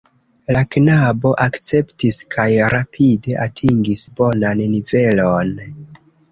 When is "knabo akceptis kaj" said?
0.75-2.47